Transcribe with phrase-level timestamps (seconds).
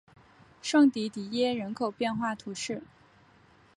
[0.63, 2.81] 圣迪迪耶人口变化图示